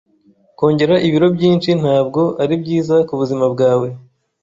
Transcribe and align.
Kongera 0.57 0.95
ibiro 1.07 1.27
byinshi 1.35 1.69
ntabwo 1.81 2.21
ari 2.43 2.55
byiza 2.61 2.95
kubuzima 3.07 3.45
bwawe. 3.53 3.87